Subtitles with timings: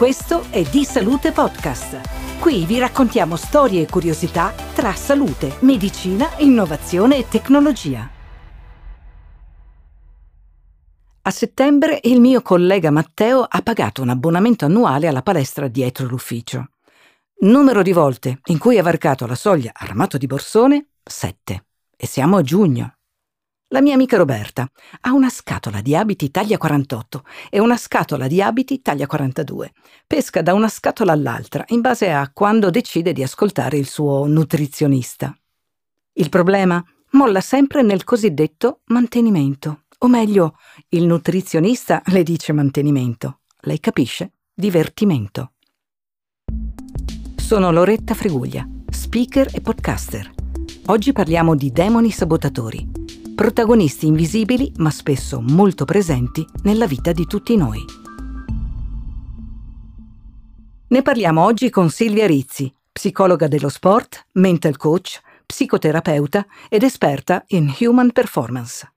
[0.00, 2.38] Questo è Di Salute Podcast.
[2.40, 8.08] Qui vi raccontiamo storie e curiosità tra salute, medicina, innovazione e tecnologia.
[11.20, 16.70] A settembre il mio collega Matteo ha pagato un abbonamento annuale alla palestra dietro l'ufficio.
[17.40, 20.92] Numero di volte in cui ha varcato la soglia armato di borsone?
[21.02, 21.66] Sette.
[21.94, 22.99] E siamo a giugno.
[23.72, 24.68] La mia amica Roberta
[25.02, 29.72] ha una scatola di abiti taglia 48 e una scatola di abiti taglia 42.
[30.08, 35.32] Pesca da una scatola all'altra in base a quando decide di ascoltare il suo nutrizionista.
[36.14, 39.84] Il problema molla sempre nel cosiddetto mantenimento.
[39.98, 40.56] O meglio,
[40.88, 43.42] il nutrizionista le dice mantenimento.
[43.60, 44.32] Lei capisce?
[44.52, 45.52] Divertimento.
[47.36, 50.28] Sono Loretta Freguglia, speaker e podcaster.
[50.86, 52.98] Oggi parliamo di demoni sabotatori
[53.40, 57.82] protagonisti invisibili ma spesso molto presenti nella vita di tutti noi.
[60.88, 67.72] Ne parliamo oggi con Silvia Rizzi, psicologa dello sport, mental coach, psicoterapeuta ed esperta in
[67.78, 68.92] human performance.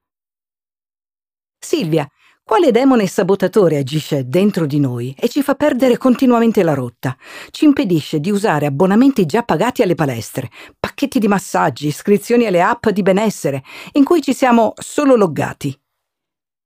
[1.57, 2.05] Silvia,
[2.45, 7.17] quale demone sabotatore agisce dentro di noi e ci fa perdere continuamente la rotta?
[7.49, 12.89] Ci impedisce di usare abbonamenti già pagati alle palestre, pacchetti di massaggi, iscrizioni alle app
[12.89, 15.75] di benessere, in cui ci siamo solo loggati.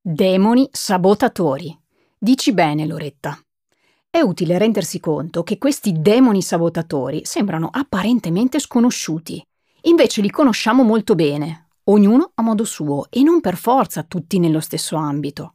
[0.01, 1.77] Demoni sabotatori.
[2.17, 3.39] Dici bene, Loretta.
[4.09, 9.45] È utile rendersi conto che questi demoni sabotatori sembrano apparentemente sconosciuti.
[9.83, 14.59] Invece li conosciamo molto bene, ognuno a modo suo e non per forza tutti nello
[14.59, 15.53] stesso ambito.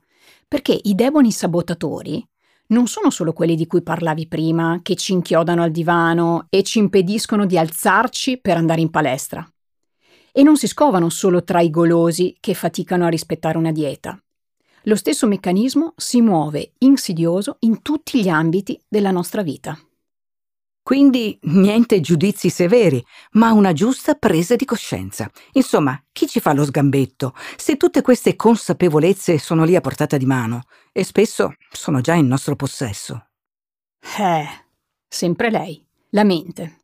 [0.53, 2.23] Perché i demoni sabotatori
[2.67, 6.79] non sono solo quelli di cui parlavi prima, che ci inchiodano al divano e ci
[6.79, 9.51] impediscono di alzarci per andare in palestra.
[10.31, 14.23] E non si scovano solo tra i golosi che faticano a rispettare una dieta.
[14.83, 19.79] Lo stesso meccanismo si muove insidioso in tutti gli ambiti della nostra vita.
[20.83, 23.03] Quindi niente giudizi severi,
[23.33, 25.31] ma una giusta presa di coscienza.
[25.53, 30.27] Insomma, chi ci fa lo sgambetto se tutte queste consapevolezze sono lì a portata di
[30.27, 33.29] mano e spesso sono già in nostro possesso?
[34.19, 34.45] Eh,
[35.07, 36.81] sempre lei, la mente.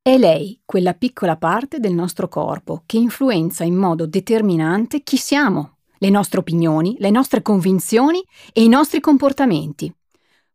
[0.00, 5.76] È lei quella piccola parte del nostro corpo che influenza in modo determinante chi siamo,
[5.98, 9.94] le nostre opinioni, le nostre convinzioni e i nostri comportamenti.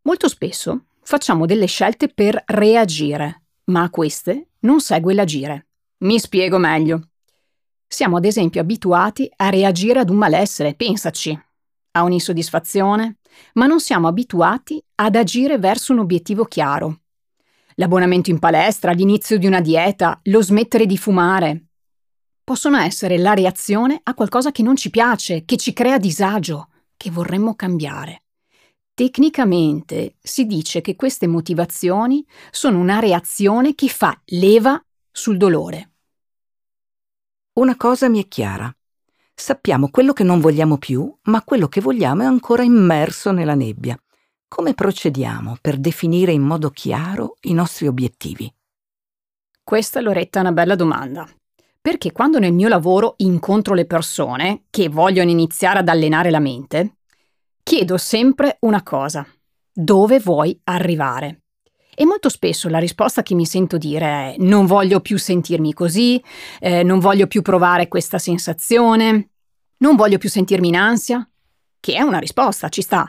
[0.01, 5.67] Molto spesso facciamo delle scelte per reagire, ma a queste non segue l'agire.
[5.99, 7.11] Mi spiego meglio.
[7.87, 11.39] Siamo ad esempio abituati a reagire ad un malessere, pensaci,
[11.91, 13.19] a un'insoddisfazione,
[13.53, 16.99] ma non siamo abituati ad agire verso un obiettivo chiaro.
[17.75, 21.67] L'abbonamento in palestra, l'inizio di una dieta, lo smettere di fumare,
[22.43, 26.67] possono essere la reazione a qualcosa che non ci piace, che ci crea disagio,
[26.97, 28.23] che vorremmo cambiare.
[28.97, 35.91] Tecnicamente si dice che queste motivazioni sono una reazione che fa leva sul dolore.
[37.59, 38.75] Una cosa mi è chiara.
[39.35, 43.95] Sappiamo quello che non vogliamo più, ma quello che vogliamo è ancora immerso nella nebbia.
[44.47, 48.51] Come procediamo per definire in modo chiaro i nostri obiettivi?
[49.63, 51.29] Questa, Loretta, è una bella domanda.
[51.79, 56.96] Perché quando nel mio lavoro incontro le persone che vogliono iniziare ad allenare la mente,
[57.67, 59.27] chiedo sempre una cosa.
[59.73, 61.41] Dove vuoi arrivare?
[61.93, 66.23] E molto spesso la risposta che mi sento dire è non voglio più sentirmi così,
[66.61, 69.31] eh, non voglio più provare questa sensazione,
[69.79, 71.29] non voglio più sentirmi in ansia,
[71.81, 73.05] che è una risposta, ci sta.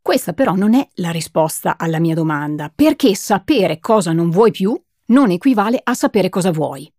[0.00, 4.76] Questa però non è la risposta alla mia domanda, perché sapere cosa non vuoi più
[5.06, 6.92] non equivale a sapere cosa vuoi.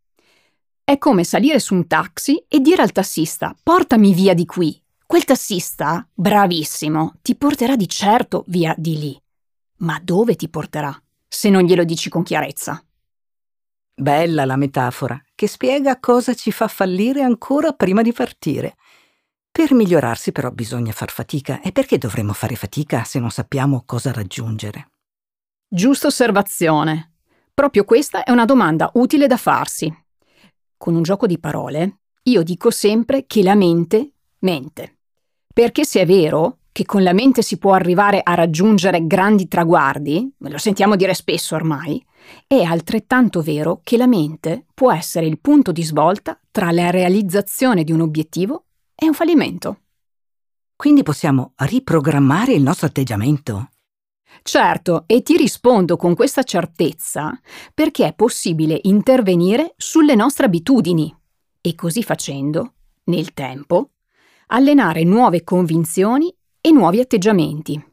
[0.81, 5.25] È come salire su un taxi e dire al tassista portami via di qui Quel
[5.25, 9.21] tassista, bravissimo, ti porterà di certo via di lì.
[9.77, 10.97] Ma dove ti porterà,
[11.27, 12.83] se non glielo dici con chiarezza?
[13.95, 18.75] Bella la metafora, che spiega cosa ci fa fallire ancora prima di partire.
[19.51, 21.61] Per migliorarsi però bisogna far fatica.
[21.61, 24.89] E perché dovremmo fare fatica se non sappiamo cosa raggiungere?
[25.67, 27.11] Giusta osservazione.
[27.53, 29.95] Proprio questa è una domanda utile da farsi.
[30.75, 34.12] Con un gioco di parole, io dico sempre che la mente
[34.43, 34.99] mente.
[35.53, 40.33] Perché se è vero che con la mente si può arrivare a raggiungere grandi traguardi,
[40.37, 42.03] lo sentiamo dire spesso ormai,
[42.47, 47.83] è altrettanto vero che la mente può essere il punto di svolta tra la realizzazione
[47.83, 49.81] di un obiettivo e un fallimento.
[50.75, 53.69] Quindi possiamo riprogrammare il nostro atteggiamento?
[54.41, 57.39] Certo, e ti rispondo con questa certezza
[57.73, 61.15] perché è possibile intervenire sulle nostre abitudini
[61.61, 62.73] e così facendo,
[63.05, 63.91] nel tempo,
[64.47, 67.91] allenare nuove convinzioni e nuovi atteggiamenti.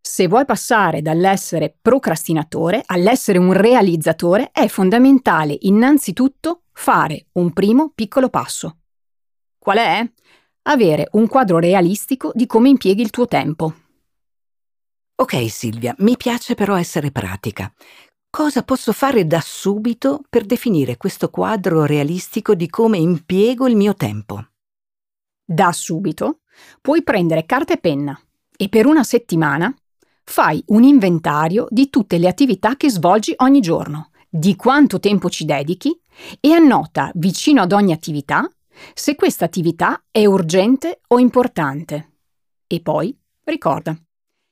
[0.00, 8.28] Se vuoi passare dall'essere procrastinatore all'essere un realizzatore, è fondamentale innanzitutto fare un primo piccolo
[8.28, 8.78] passo.
[9.58, 10.10] Qual è?
[10.62, 13.74] Avere un quadro realistico di come impieghi il tuo tempo.
[15.16, 17.70] Ok Silvia, mi piace però essere pratica.
[18.30, 23.94] Cosa posso fare da subito per definire questo quadro realistico di come impiego il mio
[23.94, 24.46] tempo?
[25.50, 26.40] Da subito
[26.78, 28.20] puoi prendere carta e penna
[28.54, 29.74] e per una settimana
[30.22, 35.46] fai un inventario di tutte le attività che svolgi ogni giorno, di quanto tempo ci
[35.46, 35.98] dedichi
[36.38, 38.46] e annota vicino ad ogni attività
[38.92, 42.16] se questa attività è urgente o importante.
[42.66, 43.98] E poi ricorda,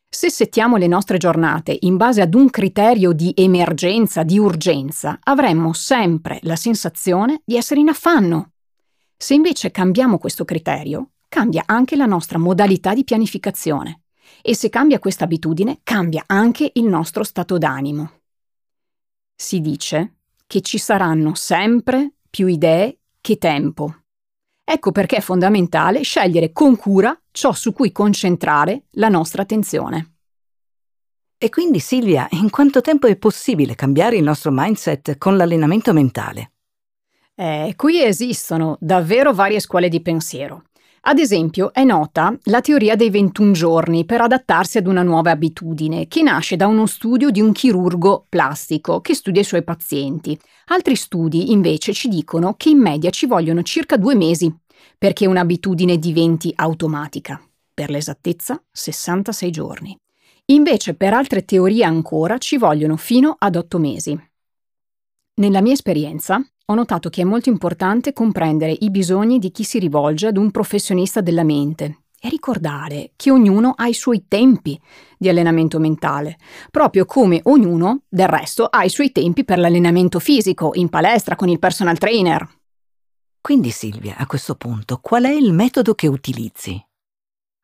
[0.08, 5.74] se settiamo le nostre giornate in base ad un criterio di emergenza, di urgenza, avremmo
[5.74, 8.52] sempre la sensazione di essere in affanno.
[9.16, 14.02] Se invece cambiamo questo criterio, cambia anche la nostra modalità di pianificazione
[14.42, 18.20] e se cambia questa abitudine, cambia anche il nostro stato d'animo.
[19.34, 20.16] Si dice
[20.46, 24.02] che ci saranno sempre più idee che tempo.
[24.62, 30.16] Ecco perché è fondamentale scegliere con cura ciò su cui concentrare la nostra attenzione.
[31.38, 36.52] E quindi Silvia, in quanto tempo è possibile cambiare il nostro mindset con l'allenamento mentale?
[37.38, 40.62] Eh, qui esistono davvero varie scuole di pensiero.
[41.08, 46.08] Ad esempio, è nota la teoria dei 21 giorni per adattarsi ad una nuova abitudine,
[46.08, 50.36] che nasce da uno studio di un chirurgo plastico che studia i suoi pazienti.
[50.68, 54.52] Altri studi, invece, ci dicono che in media ci vogliono circa due mesi
[54.98, 57.40] perché un'abitudine diventi automatica.
[57.72, 59.96] Per l'esattezza, 66 giorni.
[60.46, 64.18] Invece, per altre teorie ancora, ci vogliono fino ad 8 mesi.
[65.38, 69.78] Nella mia esperienza, ho notato che è molto importante comprendere i bisogni di chi si
[69.78, 74.80] rivolge ad un professionista della mente e ricordare che ognuno ha i suoi tempi
[75.18, 76.38] di allenamento mentale,
[76.70, 81.50] proprio come ognuno, del resto, ha i suoi tempi per l'allenamento fisico, in palestra con
[81.50, 82.48] il personal trainer.
[83.38, 86.82] Quindi Silvia, a questo punto, qual è il metodo che utilizzi?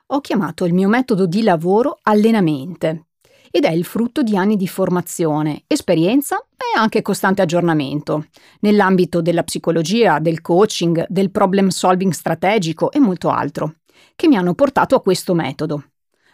[0.08, 3.06] Ho chiamato il mio metodo di lavoro allenamente
[3.54, 8.28] ed è il frutto di anni di formazione, esperienza e anche costante aggiornamento
[8.60, 13.74] nell'ambito della psicologia, del coaching, del problem solving strategico e molto altro,
[14.16, 15.84] che mi hanno portato a questo metodo.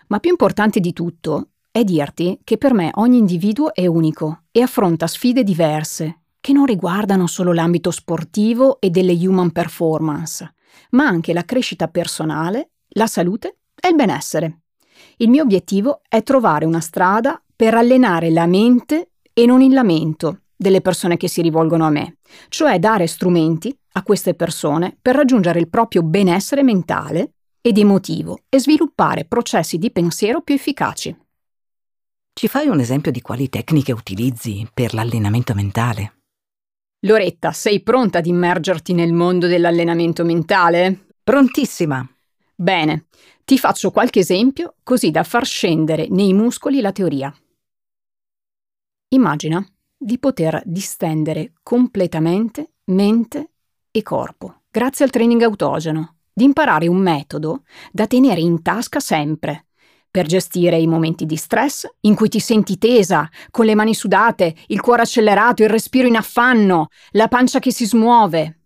[0.07, 4.63] Ma più importante di tutto è dirti che per me ogni individuo è unico e
[4.63, 10.55] affronta sfide diverse, che non riguardano solo l'ambito sportivo e delle human performance,
[10.91, 14.61] ma anche la crescita personale, la salute e il benessere.
[15.19, 20.43] Il mio obiettivo è trovare una strada per allenare la mente e non il lamento
[20.57, 22.19] delle persone che si rivolgono a me,
[22.49, 28.59] cioè dare strumenti a queste persone per raggiungere il proprio benessere mentale ed emotivo e
[28.59, 31.17] sviluppare processi di pensiero più efficaci.
[32.33, 36.13] Ci fai un esempio di quali tecniche utilizzi per l'allenamento mentale?
[37.01, 41.07] Loretta, sei pronta ad immergerti nel mondo dell'allenamento mentale?
[41.23, 42.09] Prontissima.
[42.61, 43.07] Bene,
[43.45, 47.33] ti faccio qualche esempio così da far scendere nei muscoli la teoria.
[49.11, 49.65] Immagina
[49.97, 53.53] di poter distendere completamente mente
[53.93, 57.63] e corpo grazie al training autogeno, di imparare un metodo
[57.93, 59.67] da tenere in tasca sempre
[60.11, 64.57] per gestire i momenti di stress in cui ti senti tesa, con le mani sudate,
[64.67, 68.58] il cuore accelerato, il respiro in affanno, la pancia che si smuove,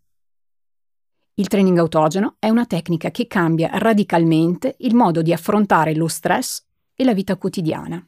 [1.42, 6.64] il training autogeno è una tecnica che cambia radicalmente il modo di affrontare lo stress
[6.94, 8.00] e la vita quotidiana.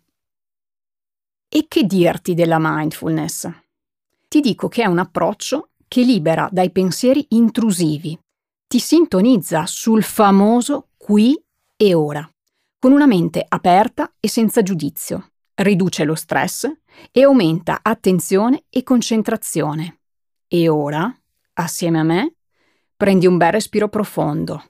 [1.48, 3.50] E che dirti della mindfulness?
[4.28, 8.16] Ti dico che è un approccio che libera dai pensieri intrusivi,
[8.68, 11.36] ti sintonizza sul famoso qui
[11.76, 12.28] e ora,
[12.78, 16.70] con una mente aperta e senza giudizio, riduce lo stress
[17.10, 19.98] e aumenta attenzione e concentrazione.
[20.46, 21.12] E ora,
[21.54, 22.33] assieme a me,
[22.96, 24.62] Prendi un bel respiro profondo.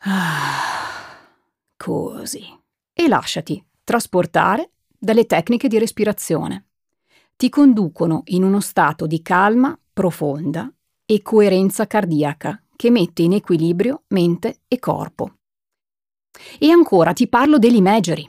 [1.76, 2.44] Così.
[2.92, 6.66] E lasciati trasportare dalle tecniche di respirazione.
[7.36, 10.72] Ti conducono in uno stato di calma profonda
[11.04, 15.38] e coerenza cardiaca che mette in equilibrio mente e corpo.
[16.58, 18.28] E ancora ti parlo dell'imagery.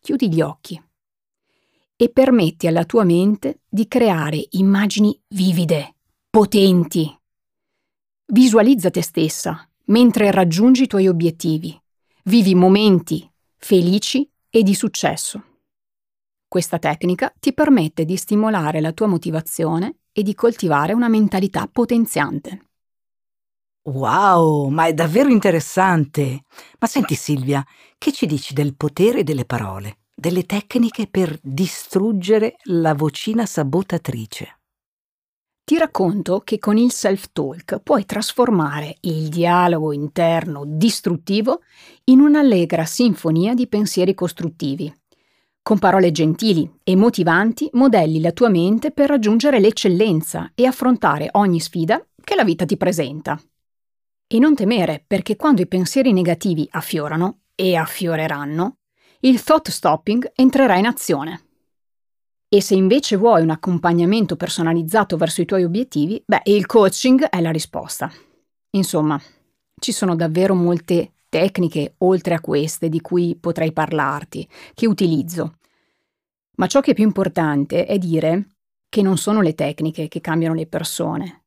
[0.00, 0.82] Chiudi gli occhi
[1.94, 5.96] e permetti alla tua mente di creare immagini vivide
[6.30, 7.12] potenti.
[8.26, 11.76] Visualizza te stessa mentre raggiungi i tuoi obiettivi.
[12.24, 15.42] Vivi momenti felici e di successo.
[16.46, 22.68] Questa tecnica ti permette di stimolare la tua motivazione e di coltivare una mentalità potenziante.
[23.82, 26.44] Wow, ma è davvero interessante.
[26.78, 27.66] Ma senti Silvia,
[27.98, 34.59] che ci dici del potere delle parole, delle tecniche per distruggere la vocina sabotatrice?
[35.70, 41.60] Ti racconto che con il self-talk puoi trasformare il dialogo interno distruttivo
[42.06, 44.92] in un'allegra sinfonia di pensieri costruttivi.
[45.62, 51.60] Con parole gentili e motivanti modelli la tua mente per raggiungere l'eccellenza e affrontare ogni
[51.60, 53.40] sfida che la vita ti presenta.
[54.26, 58.78] E non temere, perché quando i pensieri negativi affiorano, e affioreranno,
[59.20, 61.49] il thought stopping entrerà in azione.
[62.52, 67.40] E se invece vuoi un accompagnamento personalizzato verso i tuoi obiettivi, beh, il coaching è
[67.40, 68.10] la risposta.
[68.70, 69.20] Insomma,
[69.80, 75.58] ci sono davvero molte tecniche oltre a queste di cui potrei parlarti, che utilizzo.
[76.56, 78.48] Ma ciò che è più importante è dire
[78.88, 81.44] che non sono le tecniche che cambiano le persone,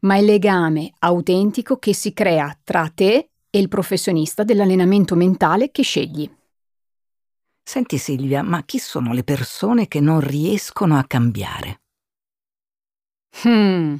[0.00, 5.82] ma il legame autentico che si crea tra te e il professionista dell'allenamento mentale che
[5.82, 6.26] scegli.
[7.68, 11.80] Senti Silvia, ma chi sono le persone che non riescono a cambiare?
[13.42, 13.96] Hmm.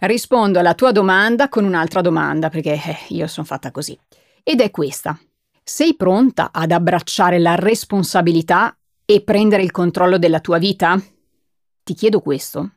[0.00, 3.98] Rispondo alla tua domanda con un'altra domanda, perché eh, io sono fatta così.
[4.42, 5.18] Ed è questa.
[5.62, 8.76] Sei pronta ad abbracciare la responsabilità
[9.06, 11.02] e prendere il controllo della tua vita?
[11.82, 12.70] Ti chiedo questo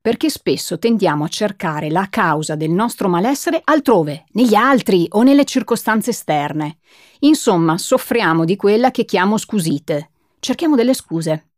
[0.00, 5.44] perché spesso tendiamo a cercare la causa del nostro malessere altrove, negli altri o nelle
[5.44, 6.78] circostanze esterne.
[7.20, 10.10] Insomma, soffriamo di quella che chiamo scusite.
[10.38, 11.48] Cerchiamo delle scuse.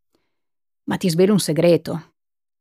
[0.85, 2.13] Ma ti svelo un segreto.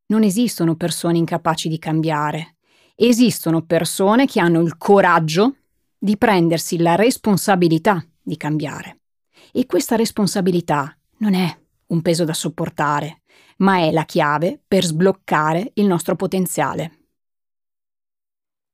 [0.07, 2.57] Non esistono persone incapaci di cambiare.
[2.95, 5.57] Esistono persone che hanno il coraggio
[5.99, 9.01] di prendersi la responsabilità di cambiare.
[9.53, 11.59] E questa responsabilità non è
[11.89, 13.23] un peso da sopportare,
[13.59, 16.99] ma è la chiave per sbloccare il nostro potenziale.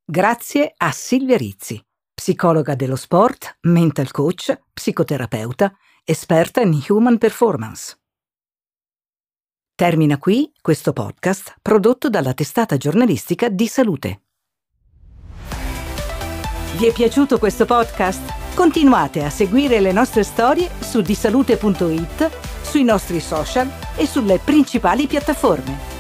[0.05, 7.99] Grazie a Silvia Rizzi, psicologa dello sport, mental coach, psicoterapeuta, esperta in human performance.
[9.75, 14.21] Termina qui questo podcast prodotto dalla testata giornalistica di Salute.
[16.77, 18.55] Vi è piaciuto questo podcast?
[18.55, 25.94] Continuate a seguire le nostre storie su disalute.it sui nostri social e sulle principali piattaforme.